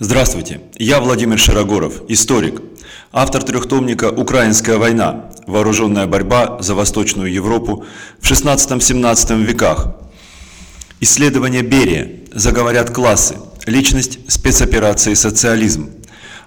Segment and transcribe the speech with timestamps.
[0.00, 2.60] Здравствуйте, я Владимир Широгоров, историк,
[3.12, 5.30] автор трехтомника «Украинская война.
[5.46, 7.84] Вооруженная борьба за Восточную Европу
[8.18, 9.94] в 16-17 веках».
[10.98, 13.36] Исследование Берия, заговорят классы,
[13.66, 15.90] личность спецоперации «Социализм»,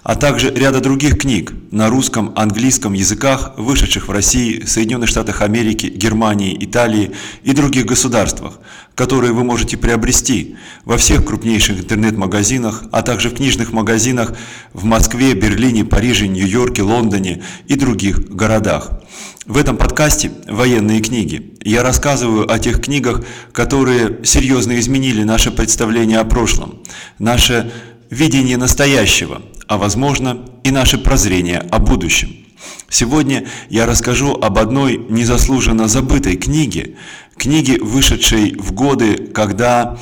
[0.02, 5.86] а также ряда других книг на русском, английском языках, вышедших в России, Соединенных Штатах Америки,
[5.86, 7.12] Германии, Италии
[7.44, 8.58] и других государствах,
[8.98, 14.34] которые вы можете приобрести во всех крупнейших интернет-магазинах, а также в книжных магазинах
[14.72, 19.00] в Москве, Берлине, Париже, Нью-Йорке, Лондоне и других городах.
[19.46, 26.18] В этом подкасте «Военные книги» я рассказываю о тех книгах, которые серьезно изменили наше представление
[26.18, 26.82] о прошлом,
[27.20, 27.70] наше
[28.10, 32.47] видение настоящего, а возможно и наше прозрение о будущем.
[32.88, 36.96] Сегодня я расскажу об одной незаслуженно забытой книге,
[37.36, 39.98] книге, вышедшей в годы, когда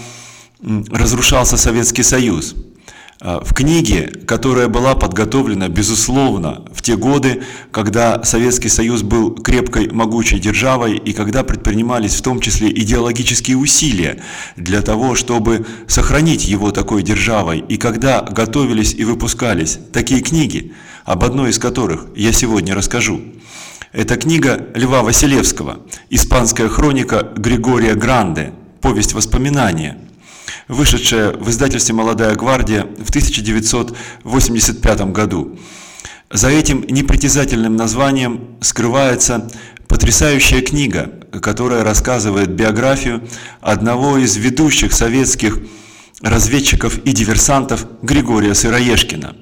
[0.60, 2.54] разрушался Советский Союз–
[3.20, 10.38] в книге, которая была подготовлена, безусловно, в те годы, когда Советский Союз был крепкой, могучей
[10.38, 14.20] державой и когда предпринимались в том числе идеологические усилия
[14.56, 21.24] для того, чтобы сохранить его такой державой, и когда готовились и выпускались такие книги, об
[21.24, 23.22] одной из которых я сегодня расскажу.
[23.92, 25.78] Это книга Льва Василевского
[26.10, 28.52] «Испанская хроника Григория Гранде.
[28.82, 30.05] Повесть воспоминания»
[30.68, 35.58] вышедшая в издательстве «Молодая гвардия» в 1985 году.
[36.30, 39.48] За этим непритязательным названием скрывается
[39.86, 43.22] потрясающая книга, которая рассказывает биографию
[43.60, 45.58] одного из ведущих советских
[46.20, 49.36] разведчиков и диверсантов Григория Сыроежкина.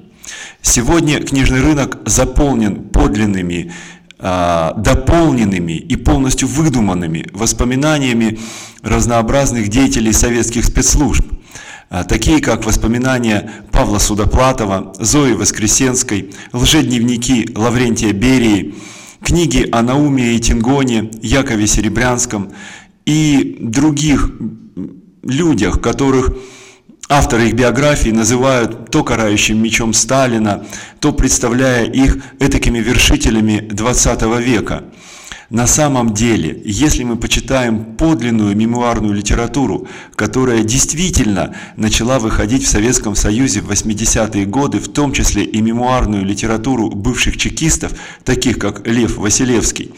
[0.61, 3.71] Сегодня книжный рынок заполнен подлинными
[4.17, 8.39] дополненными и полностью выдуманными воспоминаниями
[8.81, 11.25] разнообразных деятелей советских спецслужб,
[11.89, 18.75] а, такие как воспоминания Павла Судоплатова, Зои Воскресенской, лжедневники Лаврентия Берии,
[19.21, 22.51] книги о Науме и Тингоне, Якове Серебрянском
[23.05, 24.31] и других
[25.23, 26.35] людях, которых
[27.07, 30.65] Авторы их биографии называют то карающим мечом Сталина,
[30.99, 34.85] то представляя их этакими вершителями 20 века.
[35.51, 43.15] На самом деле, если мы почитаем подлинную мемуарную литературу, которая действительно начала выходить в Советском
[43.15, 47.91] Союзе в 80-е годы, в том числе и мемуарную литературу бывших чекистов,
[48.23, 49.93] таких как Лев Василевский,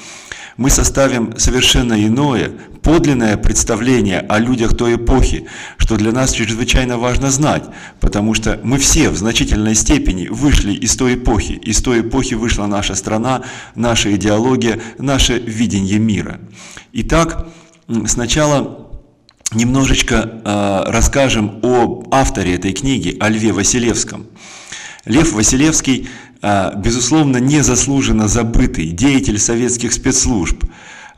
[0.57, 2.51] мы составим совершенно иное,
[2.87, 5.45] подлинное представление о людях той эпохи,
[5.77, 7.65] что для нас чрезвычайно важно знать,
[7.99, 11.51] потому что мы все в значительной степени вышли из той эпохи.
[11.51, 13.41] Из той эпохи вышла наша страна,
[13.75, 16.39] наша идеология, наше видение мира.
[16.93, 17.49] Итак,
[18.05, 18.87] сначала
[19.51, 20.15] немножечко
[20.45, 24.27] э, расскажем об авторе этой книги, о Льве Василевском.
[25.03, 26.07] Лев Василевский
[26.41, 30.63] а, безусловно, незаслуженно забытый деятель советских спецслужб,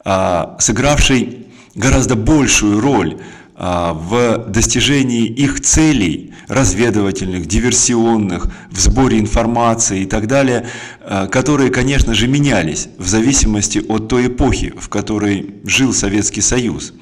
[0.03, 1.48] а, сыгравший
[1.79, 3.17] гораздо большую роль
[3.55, 10.67] а, в достижении их целей разведывательных, диверсионных, в сборе информации и так далее,
[11.31, 16.93] которые, конечно же, менялись в зависимости от той эпохи, в которой жил Советский Союз.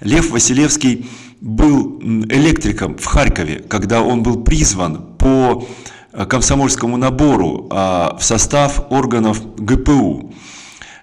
[0.00, 1.08] Лев Василевский
[1.40, 5.68] был электриком в Харькове, когда он был призван по
[6.14, 10.32] Э, комсомольскому набору а, в состав органов ГПУ.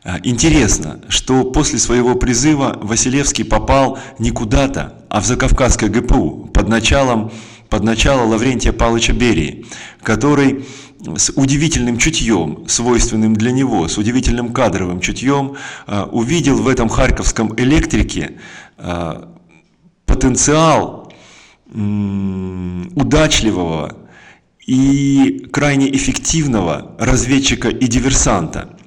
[0.04, 6.68] Э, интересно, что после своего призыва Василевский попал не куда-то, а в Закавказское ГПУ под
[6.68, 7.32] началом
[7.70, 9.66] под начало Лаврентия Павловича Берии,
[10.04, 10.66] который
[11.16, 15.56] с удивительным чутьем, свойственным для него, с удивительным кадровым чутьем,
[15.88, 18.38] э, увидел в этом харьковском электрике
[20.06, 21.14] потенциал
[22.96, 23.96] удачливого,
[24.66, 28.78] и крайне эффективного разведчика и диверсанта.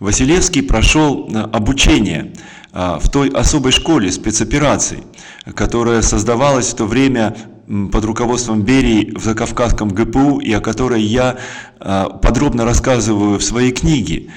[0.00, 2.32] Василевский прошел э, обучение
[2.72, 5.04] э, в той особой школе спецопераций,
[5.54, 7.36] которая создавалась в то время
[7.92, 11.36] под руководством Берии в Закавказском ГПУ и о которой я
[11.78, 14.30] э, подробно рассказываю в своей книге.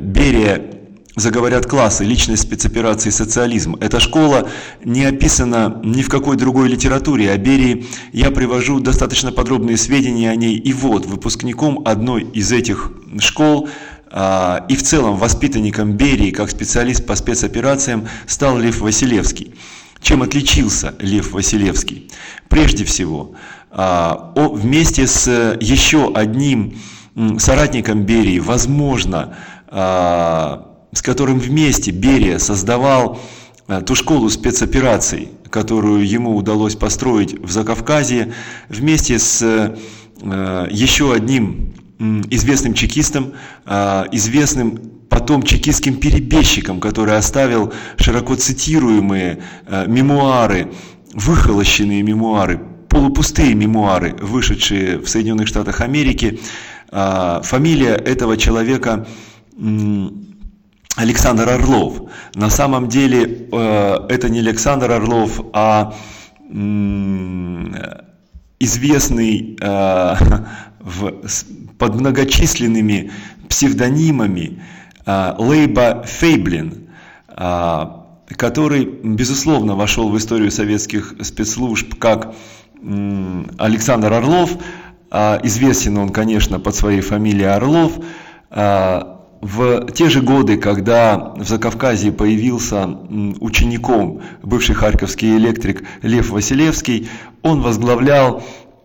[0.00, 0.80] Берия
[1.16, 3.76] заговорят классы, личность спецоперации социализм.
[3.80, 4.48] Эта школа
[4.84, 7.30] не описана ни в какой другой литературе.
[7.30, 10.56] О Берии я привожу достаточно подробные сведения о ней.
[10.56, 13.68] И вот, выпускником одной из этих школ
[14.12, 19.54] и в целом воспитанником Берии как специалист по спецоперациям стал Лев Василевский.
[20.02, 22.10] Чем отличился Лев Василевский?
[22.48, 23.34] Прежде всего,
[23.70, 26.78] а, вместе с еще одним
[27.38, 29.36] соратником Берии, возможно,
[29.68, 33.20] а, с которым вместе Берия создавал
[33.86, 38.32] ту школу спецопераций, которую ему удалось построить в Закавказье
[38.68, 43.34] вместе с э, еще одним известным чекистом,
[43.66, 44.78] э, известным
[45.10, 50.72] потом чекистским перебежчиком, который оставил широко цитируемые э, мемуары,
[51.12, 52.58] выхолощенные мемуары,
[52.88, 56.40] полупустые мемуары, вышедшие в Соединенных Штатах Америки.
[56.90, 59.06] Фамилия этого человека
[60.96, 62.02] Александр Орлов.
[62.34, 65.94] На самом деле э, это не Александр Орлов, а
[68.58, 69.56] известный
[70.80, 71.12] э,
[71.78, 73.10] под многочисленными
[73.48, 74.62] псевдонимами
[75.06, 76.88] э, Лейба Фейблин,
[78.36, 82.34] который, безусловно, вошел в историю советских спецслужб как
[82.82, 84.58] Александр Орлов.
[85.10, 87.98] Известен он, конечно, под своей фамилией Орлов
[89.40, 92.86] в те же годы, когда в Закавказье появился
[93.40, 97.08] учеником бывший харьковский электрик Лев Василевский,
[97.42, 98.42] он возглавлял э,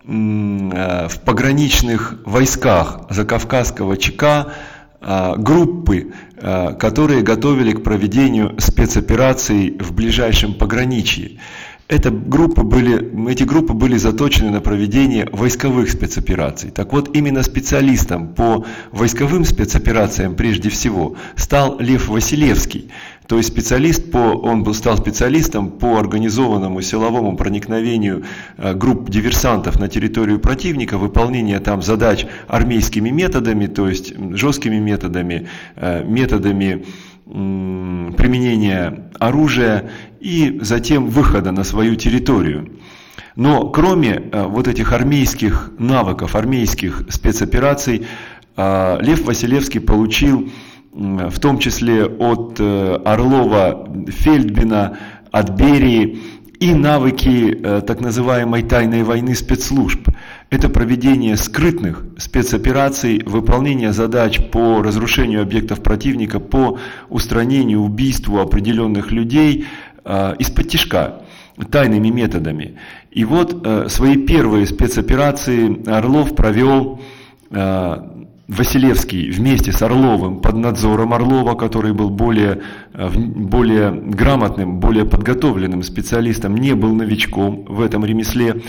[0.07, 4.54] в пограничных войсках Закавказского ЧК
[5.02, 11.40] э, группы, э, которые готовили к проведению спецопераций в ближайшем пограничье.
[11.88, 16.72] Это группы были, эти группы были заточены на проведение войсковых спецопераций.
[16.72, 22.90] Так вот, именно специалистом по войсковым спецоперациям прежде всего стал Лев Василевский.
[23.27, 28.24] То есть специалист по, он стал специалистом по организованному силовому проникновению
[28.57, 35.48] э, групп диверсантов на территорию противника, выполнение там задач армейскими методами, то есть жесткими методами,
[35.75, 36.86] э, методами
[37.25, 39.89] применения оружия
[40.19, 42.69] и затем выхода на свою территорию.
[43.36, 48.06] Но кроме э, вот этих армейских навыков, армейских спецопераций,
[48.57, 50.50] Лев Василевский получил
[50.95, 54.97] в том числе от э, Орлова, Фельдбина,
[55.31, 56.19] от Берии
[56.59, 57.53] и навыки
[57.86, 60.07] так называемой тайной войны спецслужб.
[60.50, 66.77] Это проведение скрытных спецопераций, выполнение задач по разрушению объектов противника, по
[67.09, 69.65] устранению, убийству определенных людей
[70.03, 71.21] э, из-под тяжка,
[71.71, 72.77] тайными методами.
[73.12, 77.01] И вот э, свои первые спецоперации Орлов провел
[77.50, 77.97] э,
[78.47, 82.62] Василевский вместе с Орловым под надзором Орлова, который был более,
[82.94, 88.62] более грамотным, более подготовленным специалистом, не был новичком в этом ремесле.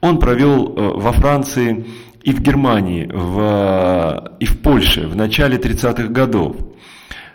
[0.00, 1.84] Он провел э, во Франции
[2.22, 6.56] и в Германии, в, и в Польше в начале 30-х годов.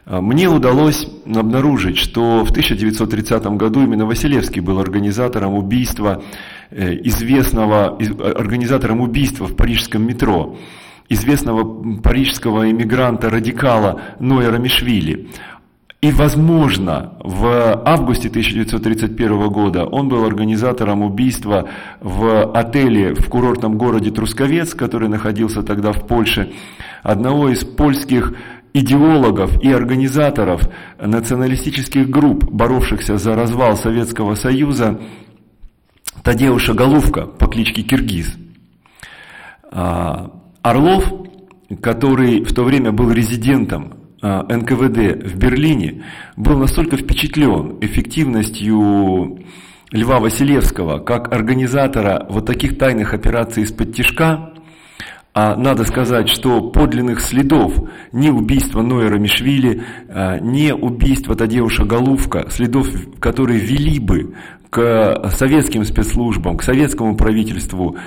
[0.07, 6.23] Э, мне удалось обнаружить, что в 1930 году именно Василевский был организатором убийства
[6.71, 7.99] э, известного,
[8.35, 10.57] организатором убийства в парижском метро
[11.09, 11.63] известного
[12.01, 15.29] парижского иммигранта-радикала Ноя Мишвили.
[16.01, 21.69] И, возможно, в августе 1931 года он был организатором убийства
[22.01, 26.51] в отеле в курортном городе Трусковец, который находился тогда в Польше,
[27.03, 28.33] одного из польских
[28.73, 30.67] идеологов и организаторов
[31.00, 35.00] националистических групп, боровшихся за развал Советского Союза,
[36.21, 38.35] Тадеуша Головка по кличке Киргиз.
[40.63, 41.04] Орлов,
[41.81, 46.04] который в то время был резидентом а, НКВД в Берлине
[46.38, 49.39] был настолько впечатлен эффективностью
[49.92, 54.54] Льва Василевского как организатора вот таких тайных операций из-под тяжка,
[55.33, 57.74] а надо сказать, что подлинных следов
[58.13, 62.88] ни убийства Нойера Мишвили, а, ни убийства Тадеуша Голувка, следов,
[63.20, 64.36] которые вели бы
[64.70, 67.98] к советским спецслужбам, к советскому правительству,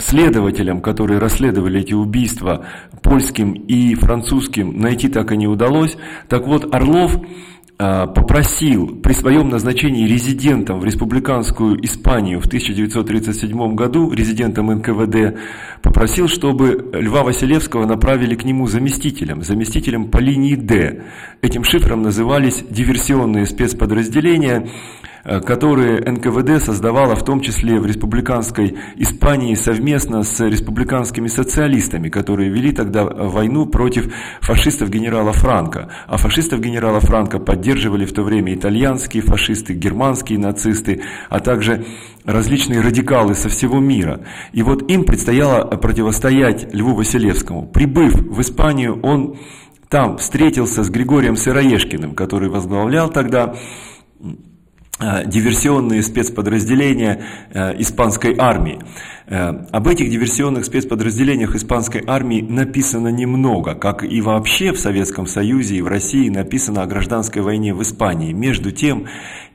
[0.00, 2.66] следователям, которые расследовали эти убийства,
[3.02, 5.96] польским и французским, найти так и не удалось.
[6.28, 7.16] Так вот, Орлов
[7.80, 15.38] а, попросил при своем назначении резидентом в республиканскую Испанию в 1937 году, резидентом НКВД,
[15.80, 21.04] попросил, чтобы Льва Василевского направили к нему заместителем, заместителем по линии Д.
[21.40, 24.68] Этим шифром назывались диверсионные спецподразделения,
[25.44, 32.72] которые НКВД создавала в том числе в республиканской Испании совместно с республиканскими социалистами, которые вели
[32.72, 35.90] тогда войну против фашистов генерала Франка.
[36.06, 41.84] А фашистов генерала Франка поддерживали в то время итальянские фашисты, германские нацисты, а также
[42.24, 44.20] различные радикалы со всего мира.
[44.52, 47.66] И вот им предстояло противостоять Льву Василевскому.
[47.66, 49.36] Прибыв в Испанию, он
[49.88, 53.54] там встретился с Григорием Сыроежкиным, который возглавлял тогда
[54.20, 54.24] Э,
[55.26, 58.78] диверсионные спецподразделения э, испанской армии.
[59.30, 65.76] Э, об этих диверсионных спецподразделениях испанской армии написано немного, как и вообще в Советском Союзе
[65.76, 68.32] и в России написано о гражданской войне в Испании.
[68.32, 69.06] Между тем,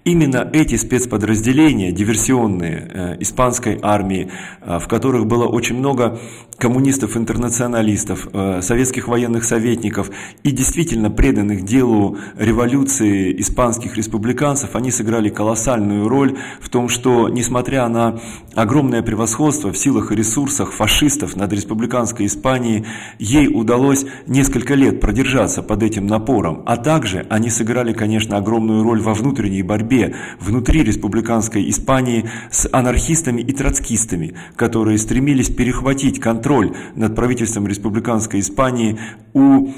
[0.05, 6.19] Именно эти спецподразделения, диверсионные э, испанской армии, э, в которых было очень много
[6.57, 8.27] коммунистов-интернационалистов,
[8.61, 10.11] советских военных советников
[10.43, 17.87] и действительно преданных делу революции испанских республиканцев, они сыграли колоссальную роль в том, что, несмотря
[17.89, 18.19] на
[18.53, 22.85] огромное превосходство в силах и ресурсах фашистов над республиканской Испанией,
[23.19, 29.01] ей удалось несколько лет продержаться под этим напором, а также они сыграли, конечно, огромную роль
[29.01, 36.73] во внутренней борьбе борьбе внутри республиканской Испании с анархистами и троцкистами, которые стремились перехватить контроль
[36.95, 38.99] над правительством республиканской Испании
[39.33, 39.69] у,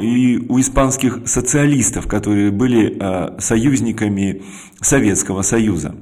[0.00, 4.42] и у испанских социалистов, которые были э, союзниками
[4.80, 5.94] Советского Союза.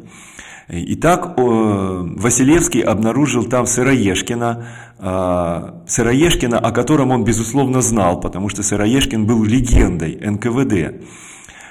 [0.73, 4.67] Итак, Василевский обнаружил там Сыроежкина,
[5.01, 11.05] э, Сыроежкина, о котором он, безусловно, знал, потому что Сыроежкин был легендой НКВД.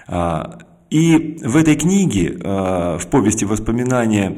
[0.09, 0.43] Э,
[0.89, 4.37] и в этой книге, э, в повести воспоминания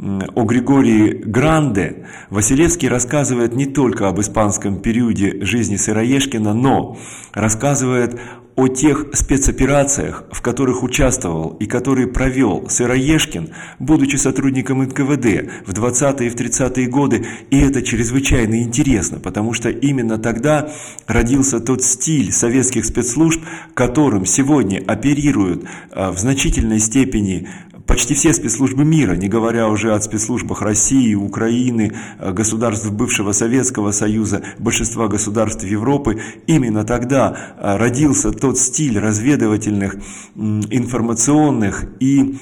[0.00, 6.96] о Григории Гранде, Василевский рассказывает не только об испанском периоде жизни Сыроежкина, но
[7.34, 8.18] рассказывает
[8.56, 16.26] о тех спецоперациях, в которых участвовал и которые провел Сыроежкин, будучи сотрудником НКВД в 20-е
[16.26, 17.26] и в 30-е годы.
[17.50, 20.70] И это чрезвычайно интересно, потому что именно тогда
[21.06, 23.42] родился тот стиль советских спецслужб,
[23.74, 27.48] которым сегодня оперируют а, в значительной степени
[27.90, 33.90] почти все спецслужбы мира, не говоря уже о спецслужбах России, Украины, э, государств бывшего Советского
[33.90, 39.96] Союза, большинства государств Европы, именно тогда э, родился тот стиль разведывательных,
[40.36, 42.38] информационных и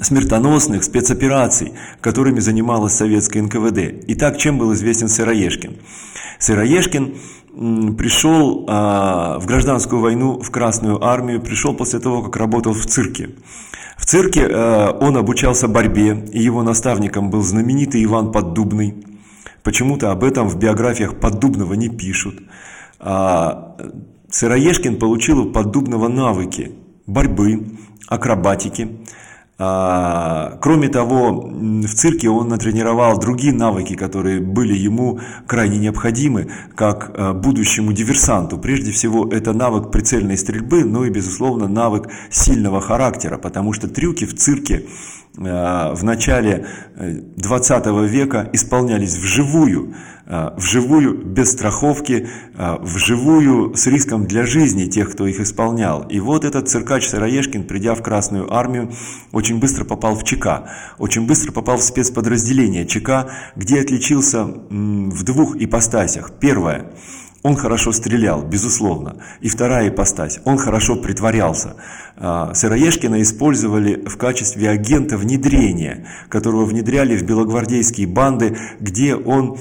[0.00, 4.04] смертоносных спецопераций, которыми занималась советская НКВД.
[4.06, 5.78] Итак, чем был известен Сыроежкин?
[6.38, 7.16] Сыроежкин
[7.96, 13.30] пришел а, в гражданскую войну в Красную армию, пришел после того, как работал в цирке.
[14.02, 18.96] В цирке э, он обучался борьбе, и его наставником был знаменитый Иван Поддубный.
[19.62, 22.42] Почему-то об этом в биографиях Поддубного не пишут.
[22.98, 23.76] А
[24.28, 26.72] Сыроежкин получил у Поддубного навыки
[27.06, 27.76] борьбы,
[28.08, 28.88] акробатики,
[29.58, 37.32] кроме того, в цирке он натренировал другие навыки, которые были ему крайне необходимы, как а,
[37.32, 38.58] будущему диверсанту.
[38.58, 44.24] Прежде всего, это навык прицельной стрельбы, но и, безусловно, навык сильного характера, потому что трюки
[44.24, 49.94] в цирке а, в начале 20 э, века исполнялись вживую,
[50.26, 56.02] а, вживую, без страховки, вживую с риском для жизни тех, кто их исполнял.
[56.02, 58.92] И вот этот циркач Сыроежкин, придя в Красную Армию,
[59.32, 65.56] очень быстро попал в ЧК, очень быстро попал в спецподразделение ЧК, где отличился в двух
[65.56, 66.32] ипостасях.
[66.38, 66.92] Первое–
[67.42, 69.16] он хорошо стрелял, безусловно.
[69.40, 70.40] И вторая ипостась.
[70.44, 71.74] Он хорошо притворялся.
[72.16, 79.58] А, Сыроежкина использовали в качестве агента внедрения, которого внедряли в белогвардейские банды, где он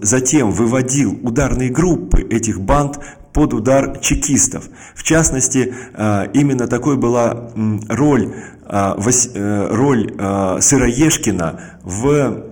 [0.00, 2.98] затем выводил ударные группы этих банд
[3.34, 4.64] под удар чекистов.
[4.94, 7.50] В частности, а, именно такой была
[7.88, 8.32] роль
[8.70, 10.12] а, э, роль
[10.60, 12.44] Сыроежкина в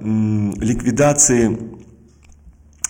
[0.61, 1.75] ликвидации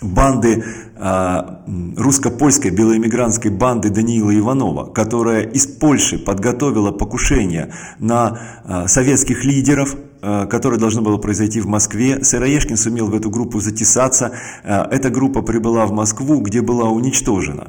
[0.03, 0.65] банды
[0.97, 1.63] а,
[1.97, 10.47] русско-польской белоэмигрантской банды Даниила Иванова, которая из Польши подготовила покушение на а, советских лидеров, а,
[10.47, 12.23] которое должно было произойти в Москве.
[12.23, 14.33] Сыроежкин сумел в эту группу затесаться.
[14.65, 17.69] Эта группа прибыла в Москву, где была уничтожена.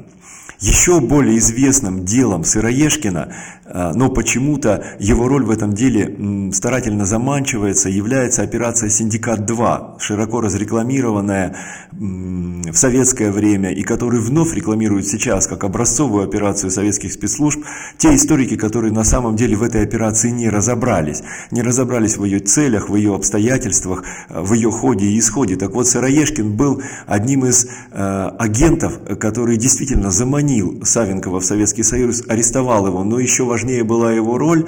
[0.60, 3.32] Еще более известным делом Сыроежкина,
[3.64, 11.56] а, но почему-то его роль в этом деле старательно замалчивается, является операция «Синдикат-2», широко разрекламированная
[11.92, 17.62] в советское время и которую вновь рекламируют сейчас как образцовую операцию советских спецслужб,
[17.96, 21.22] те историки, которые на самом деле в этой операции не разобрались,
[21.52, 25.54] не разобрались в ее целях, в ее обстоятельствах, в ее ходе и исходе.
[25.54, 31.82] Так вот, Сыроежкин был одним из э, агентов, который действительно заманил заманил Савенкова в Советский
[31.82, 34.66] Союз, арестовал его, но еще важнее была его роль,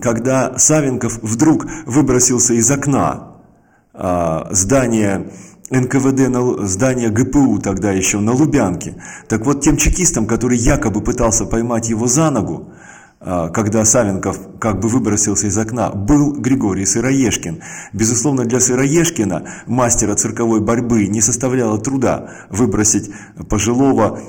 [0.00, 3.34] когда Савенков вдруг выбросился из окна
[3.92, 5.30] а, здания
[5.70, 8.94] НКВД, здания ГПУ тогда еще на Лубянке.
[9.28, 12.72] Так вот, тем чекистам, который якобы пытался поймать его за ногу,
[13.24, 17.62] когда Савенков как бы выбросился из окна, был Григорий Сыроежкин.
[17.92, 23.10] Безусловно, для Сыроежкина, мастера цирковой борьбы, не составляло труда выбросить
[23.48, 24.20] пожилого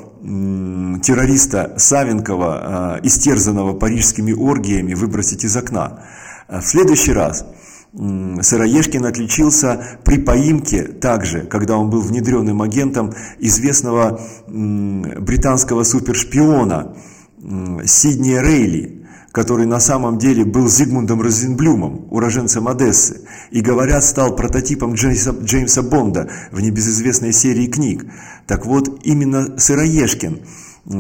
[1.01, 5.99] террориста Савенкова, а, истерзанного парижскими оргиями, выбросить из окна.
[6.47, 7.45] А в следующий раз
[7.93, 16.95] Сыроежкин отличился при поимке также, когда он был внедренным агентом известного британского супершпиона
[17.85, 23.21] Сидни Рейли, который на самом деле был Зигмундом Розенблюмом, уроженцем Одессы,
[23.51, 28.05] и, говорят, стал прототипом Джеймса, Джеймса Бонда в небезызвестной серии книг.
[28.47, 30.39] Так вот, именно Сыроежкин–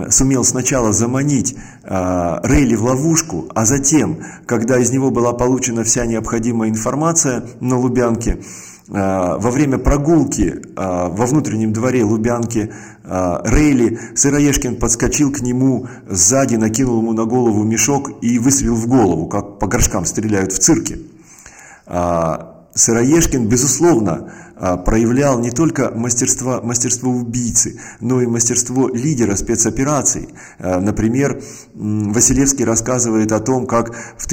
[0.09, 6.05] сумел сначала заманить э, Рейли в ловушку, а затем, когда из него была получена вся
[6.05, 8.39] необходимая информация на Лубянке,
[8.87, 12.71] во время прогулки э, во внутреннем дворе Лубянки
[13.03, 18.87] э, Рейли, Сыроежкин подскочил к нему сзади, накинул ему на голову мешок и выстрелил в
[18.87, 20.99] голову, как по горшкам стреляют в цирке.
[21.87, 24.33] Сыроежкин, безусловно,
[24.85, 30.29] проявлял не только мастерство, мастерство убийцы, но и мастерство лидера спецопераций.
[30.59, 31.41] Например,
[31.73, 34.27] Василевский рассказывает о том, как в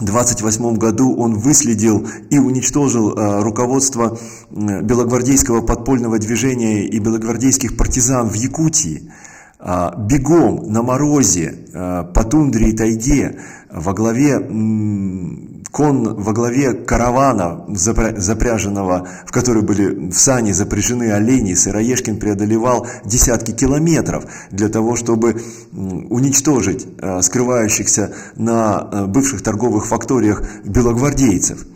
[0.00, 4.18] 1928 году он выследил и уничтожил а, руководство
[4.50, 9.10] белогвардейского подпольного движения и белогвардейских партизан в Якутии.
[9.96, 13.38] Бегом на морозе по тундре и тайге
[13.70, 14.40] во главе
[15.72, 23.52] кон во главе каравана, запряженного, в который были в сани запряжены олени, Сыроежкин преодолевал десятки
[23.52, 25.40] километров для того, чтобы
[25.72, 31.66] уничтожить э, скрывающихся на э, бывших торговых факториях белогвардейцев.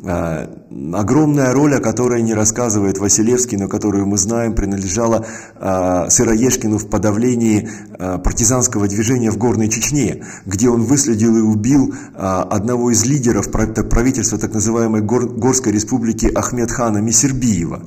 [0.00, 0.46] Э,
[0.92, 5.26] огромная роль, о которой не рассказывает Василевский, но которую мы знаем, принадлежала
[5.56, 11.94] э, Сыроежкину в подавлении э, партизанского движения в Горной Чечне, где он выследил и убил
[12.14, 17.82] одного из лидеров правительства так называемой Горской республики Ахмедхана Мисербиева.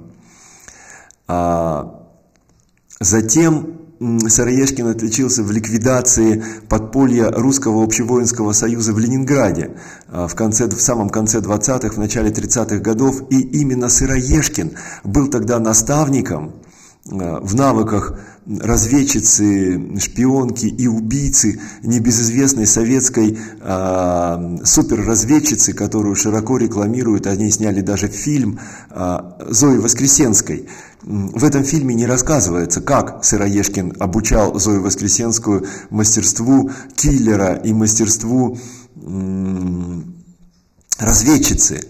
[3.00, 9.78] Затем Сыроежкин отличился в ликвидации подполья Русского общевоинского союза в Ленинграде
[10.08, 13.22] а, в, конце, в самом конце 20-х, в начале 30-х годов.
[13.30, 14.72] И именно Сыроежкин
[15.04, 16.54] был тогда наставником
[17.06, 27.82] в навыках разведчицы, шпионки и убийцы небезызвестной советской э, суперразведчицы, которую широко рекламируют, они сняли
[27.82, 30.68] даже фильм э, Зои Воскресенской.
[31.04, 38.58] В этом фильме не рассказывается, как Сыроежкин обучал Зою Воскресенскую мастерству киллера и мастерству
[38.96, 40.02] э,
[41.00, 41.82] разведчицы.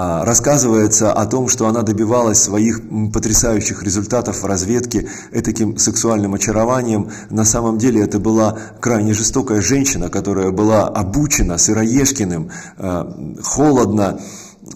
[0.00, 2.82] А, рассказывается о том, что она добивалась своих
[3.12, 7.10] потрясающих результатов в разведке таким сексуальным очарованием.
[7.30, 14.20] На самом деле это была крайне жестокая женщина, которая была обучена Сыроежкиным а, холодно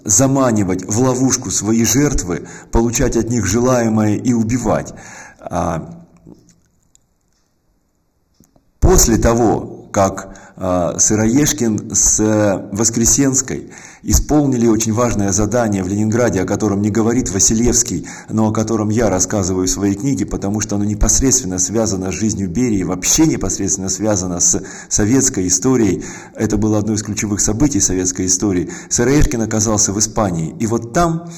[0.05, 4.93] заманивать в ловушку свои жертвы, получать от них желаемое и убивать.
[5.39, 6.03] А,
[8.81, 13.71] после того, как Сыроежкин с Воскресенской
[14.03, 19.09] исполнили очень важное задание в Ленинграде, о котором не говорит Василевский, но о котором я
[19.09, 24.41] рассказываю в своей книге, потому что оно непосредственно связано с жизнью Берии, вообще непосредственно связано
[24.41, 26.05] с советской историей.
[26.35, 28.71] Это было одно из ключевых событий советской истории.
[28.89, 31.29] Сыроежкин оказался в Испании, и вот там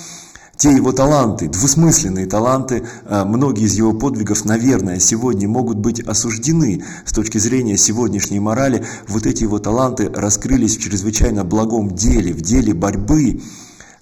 [0.57, 6.85] те его таланты, двусмысленные таланты, э, многие из его подвигов, наверное, сегодня могут быть осуждены
[7.05, 8.85] с точки зрения сегодняшней морали.
[9.09, 13.41] Вот эти его таланты раскрылись в чрезвычайно благом деле, в деле борьбы,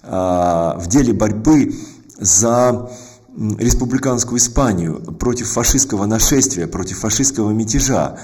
[0.03, 1.75] э, в деле борьбы
[2.19, 2.89] за
[3.35, 8.17] республиканскую Испанию против фашистского нашествия, против фашистского мятежа.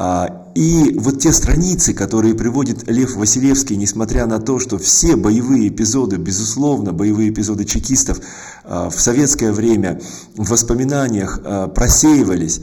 [0.00, 5.68] А, и вот те страницы, которые приводит Лев Василевский, несмотря на то, что все боевые
[5.68, 8.20] эпизоды, безусловно, боевые эпизоды чекистов
[8.62, 10.00] а, в советское время
[10.36, 12.60] в воспоминаниях а, просеивались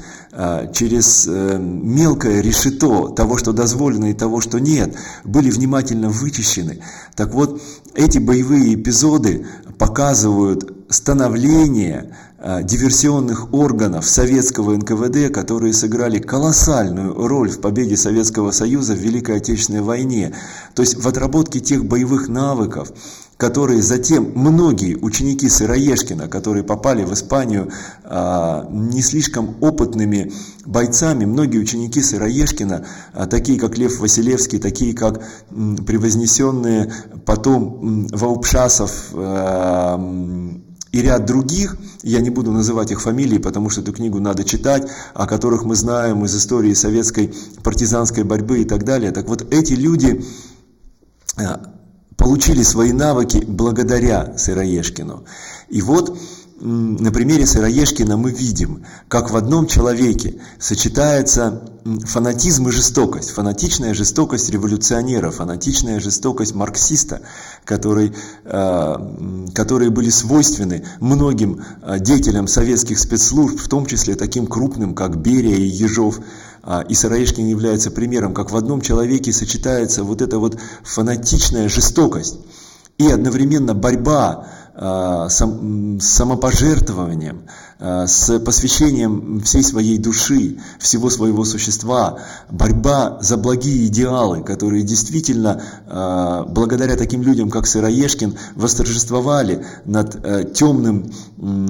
[0.73, 4.93] через э, мелкое решето того, что дозволено и того, что нет,
[5.23, 6.81] были внимательно вычищены.
[7.15, 7.61] Так вот,
[7.93, 9.45] эти боевые эпизоды
[9.77, 12.13] показывают становление
[12.47, 19.37] Э, диверсионных органов советского НКВД, которые сыграли колоссальную роль в победе Советского Союза в Великой
[19.37, 20.31] Отечественной войне.
[20.75, 22.91] То есть в отработке тех боевых навыков,
[23.37, 27.71] которые затем многие ученики Сыроежкина, которые попали в Испанию
[28.03, 30.31] а, не слишком опытными
[30.65, 36.93] бойцами, многие ученики Сыроежкина, а, такие как Лев Василевский, такие как превознесенные
[37.25, 39.09] потом Ваупшасов,
[40.95, 44.89] и ряд других, я не буду называть их фамилии, потому что эту книгу надо читать,
[45.13, 49.11] о которых мы знаем из истории советской партизанской борьбы и так далее.
[49.11, 50.23] Так вот, эти люди
[51.37, 51.43] э,
[52.15, 55.25] получили свои навыки благодаря Сыроежкину.
[55.67, 56.17] И вот
[56.57, 61.69] на примере Сыроежкина мы видим, как в одном человеке сочетается
[62.05, 67.21] фанатизм и жестокость, фанатичная жестокость революционера, фанатичная жестокость марксиста,
[67.65, 68.13] который,
[68.45, 75.17] а, которые были свойственны многим а, деятелям советских спецслужб, в том числе таким крупным, как
[75.17, 76.19] Берия и Ежов.
[76.63, 82.37] А, и Сыроежкин является примером, как в одном человеке сочетается вот эта вот фанатичная жестокость
[82.97, 87.43] и одновременно борьба Э, сам, самопожертвованием,
[87.79, 92.19] э, с посвящением всей своей души, всего своего существа,
[92.51, 101.09] борьба за благие идеалы, которые действительно, э, благодаря таким людям, как Сыроежкин, восторжествовали над темным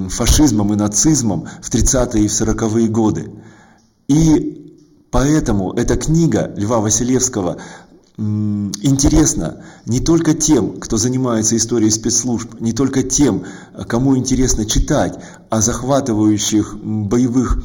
[0.08, 3.30] фашизмом и нацизмом в 30-е и в 40-е годы.
[4.08, 4.56] И
[5.16, 7.56] Поэтому эта книга Льва Василевского
[8.18, 13.44] интересно не только тем, кто занимается историей спецслужб, не только тем,
[13.88, 15.18] кому интересно читать
[15.50, 17.62] о захватывающих боевых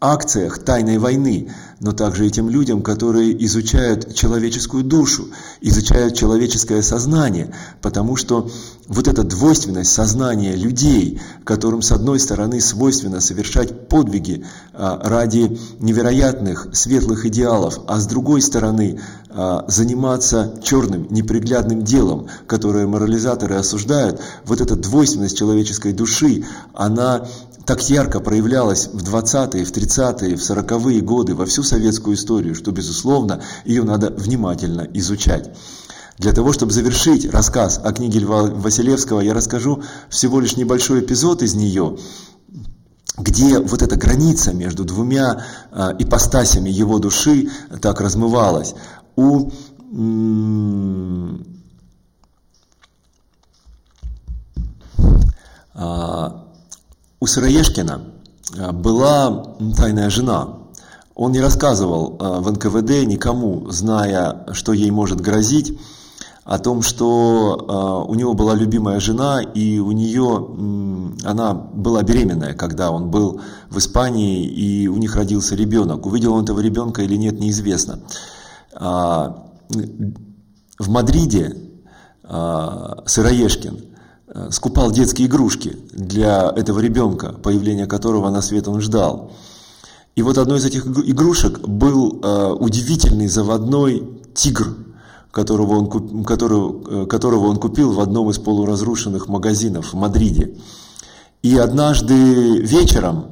[0.00, 5.28] акциях тайной войны, но также и тем людям, которые изучают человеческую душу,
[5.60, 8.50] изучают человеческое сознание, потому что
[8.92, 16.68] вот эта двойственность сознания людей, которым с одной стороны свойственно совершать подвиги а, ради невероятных
[16.74, 19.00] светлых идеалов, а с другой стороны
[19.30, 27.26] а, заниматься черным, неприглядным делом, которое морализаторы осуждают, вот эта двойственность человеческой души, она
[27.64, 32.72] так ярко проявлялась в 20-е, в 30-е, в 40-е годы, во всю советскую историю, что,
[32.72, 35.50] безусловно, ее надо внимательно изучать.
[36.22, 41.42] Для того, чтобы завершить рассказ о книге Льва Василевского, я расскажу всего лишь небольшой эпизод
[41.42, 41.98] из нее,
[43.18, 48.76] где вот эта граница между двумя э, ипостасями его души так размывалась.
[49.16, 49.50] У
[55.74, 56.44] а,
[57.18, 58.00] у Сыроежкина
[58.60, 60.58] а, была тайная жена.
[61.16, 65.76] Он не рассказывал а, в НКВД никому, зная, что ей может грозить,
[66.44, 70.48] о том, что а, у него была любимая жена, и у нее
[71.24, 76.04] она была беременная, когда он был в Испании, и у них родился ребенок.
[76.06, 78.00] Увидел он этого ребенка или нет, неизвестно.
[78.74, 79.34] В
[80.88, 81.56] Мадриде
[82.24, 83.92] Сыроежкин
[84.34, 89.32] Э, скупал детские игрушки для этого ребенка, появления которого на свет он ждал.
[90.16, 94.02] И вот одной из этих игрушек был э, удивительный заводной
[94.34, 94.74] тигр,
[95.32, 100.54] которого он, которого, э, которого он купил в одном из полуразрушенных магазинов в Мадриде.
[101.42, 102.14] И однажды
[102.60, 103.24] вечером,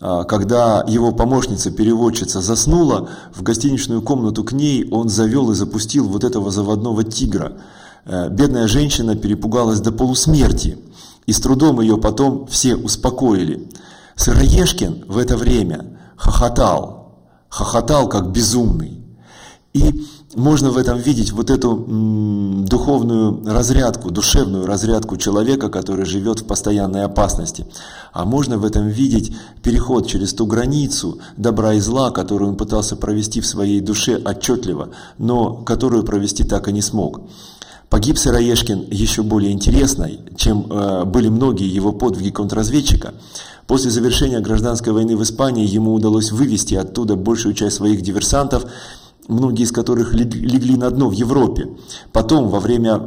[0.00, 6.50] когда его помощница-переводчица заснула, в гостиничную комнату к ней он завел и запустил вот этого
[6.50, 7.52] заводного тигра–
[8.06, 10.78] Э, бедная женщина перепугалась до полусмерти,
[11.26, 13.68] и с трудом ее потом все успокоили.
[14.14, 17.18] Сыроежкин в это время хохотал,
[17.48, 19.04] хохотал как безумный.
[19.72, 21.76] И можно в этом видеть вот эту
[22.68, 27.66] духовную разрядку, душевную разрядку человека, который живет в постоянной опасности.
[28.12, 32.96] А можно в этом видеть переход через ту границу добра и зла, которую он пытался
[32.96, 37.20] провести в своей душе отчетливо, но которую провести так и не смог.
[37.88, 43.14] Погиб Сыроежкин еще более интересно, чем э, были многие его подвиги контрразведчика.
[43.68, 48.66] После завершения гражданской войны в Испании ему удалось вывести оттуда большую часть своих диверсантов,
[49.28, 51.68] многие из которых легли на дно в Европе.
[52.12, 52.98] Потом, во время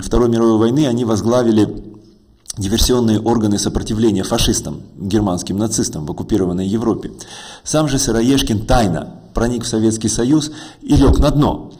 [0.00, 1.92] Второй мировой войны, они возглавили
[2.56, 7.12] диверсионные органы сопротивления фашистам, германским нацистам в оккупированной Европе.
[7.64, 11.72] Сам же Сыроежкин тайно проник в Советский Союз и лег на дно.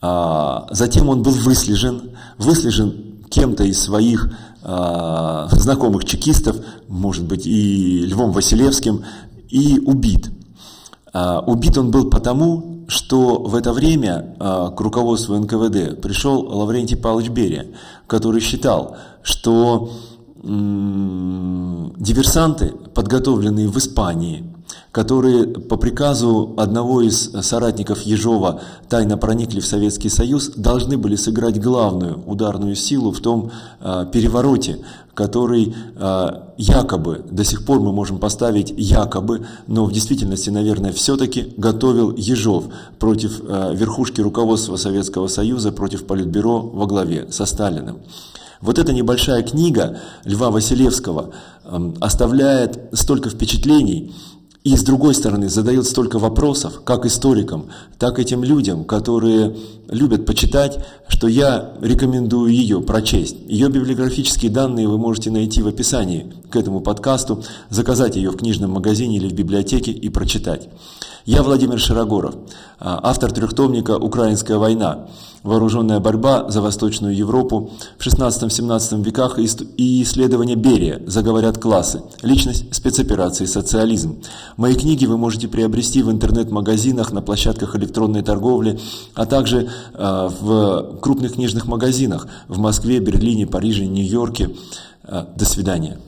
[0.00, 4.30] А, затем он был выслежен, выслежен кем-то из своих
[4.62, 6.56] а, знакомых чекистов,
[6.88, 9.04] может быть и Львом Василевским,
[9.50, 10.30] и убит.
[11.12, 17.28] А, убит он был потому, что в это время к руководству НКВД пришел Лаврентий Павлович
[17.28, 17.66] Берия,
[18.06, 19.90] который считал, что
[20.42, 24.44] диверсанты, подготовленные в Испании,
[24.92, 31.60] которые по приказу одного из соратников Ежова тайно проникли в Советский Союз, должны были сыграть
[31.60, 34.80] главную ударную силу в том э, перевороте,
[35.18, 36.28] который э,
[36.58, 42.66] якобы, до сих пор мы можем поставить якобы, но в действительности, наверное, все-таки готовил Ежов
[43.00, 47.98] против э, верхушки руководства Советского Союза, против Политбюро во главе со Сталиным.
[48.60, 51.30] Вот эта небольшая книга Льва Василевского
[52.00, 54.14] оставляет столько впечатлений,
[54.64, 57.66] и с другой стороны задает столько вопросов, как историкам,
[57.98, 59.56] так и тем людям, которые
[59.88, 63.36] любят почитать, что я рекомендую ее прочесть.
[63.46, 68.72] Ее библиографические данные вы можете найти в описании к этому подкасту, заказать ее в книжном
[68.72, 70.68] магазине или в библиотеке и прочитать.
[71.28, 72.36] Я Владимир Широгоров,
[72.80, 75.08] а, автор трехтомника «Украинская война.
[75.42, 81.02] Вооруженная борьба за Восточную Европу в 16-17 веках и исследования Берия.
[81.04, 82.00] Заговорят классы.
[82.22, 84.22] Личность спецоперации «Социализм».
[84.56, 88.80] Мои книги вы можете приобрести в интернет-магазинах, на площадках электронной торговли,
[89.12, 94.56] а также э, в крупных книжных магазинах в Москве, Берлине, Париже, Нью-Йорке.
[95.02, 95.98] Э, до свидания.